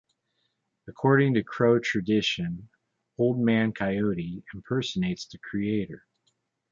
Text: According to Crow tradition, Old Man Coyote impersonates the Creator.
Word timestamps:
According 0.87 1.35
to 1.35 1.43
Crow 1.43 1.77
tradition, 1.77 2.69
Old 3.19 3.37
Man 3.37 3.71
Coyote 3.71 4.43
impersonates 4.51 5.27
the 5.27 5.37
Creator. 5.37 6.07